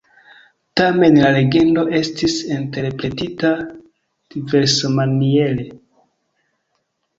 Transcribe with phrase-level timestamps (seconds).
[0.79, 5.71] Tamen la legendo estis interpretita diversmaniere.